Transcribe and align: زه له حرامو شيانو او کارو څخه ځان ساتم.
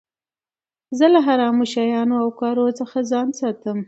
زه 0.97 1.05
له 1.13 1.19
حرامو 1.27 1.65
شيانو 1.73 2.15
او 2.23 2.27
کارو 2.39 2.67
څخه 2.79 2.97
ځان 3.11 3.27
ساتم. 3.39 3.77